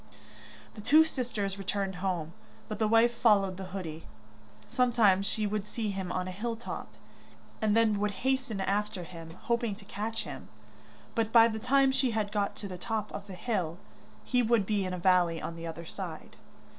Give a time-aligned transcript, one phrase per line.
[0.73, 2.33] The two sisters returned home,
[2.67, 4.07] but the wife followed the hoodie.
[4.65, 6.95] Sometimes she would see him on a hill top,
[7.61, 10.47] and then would hasten after him, hoping to catch him.
[11.13, 13.77] But by the time she had got to the top of the hill,
[14.23, 16.35] he would be in the valley on the other side.